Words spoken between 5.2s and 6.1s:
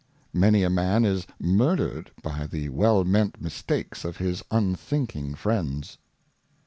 Friends.